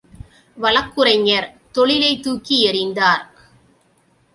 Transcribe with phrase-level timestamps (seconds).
[0.57, 3.29] வழக்குரைஞர் தொழிலைத் தூக்கி எறிந்தார்.